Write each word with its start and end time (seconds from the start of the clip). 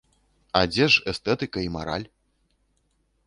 А 0.59 0.61
дзе 0.71 0.85
ж 0.95 1.03
эстэтыка 1.11 1.59
і 1.67 1.71
мараль? 1.77 2.07